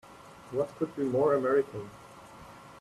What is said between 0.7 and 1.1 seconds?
could be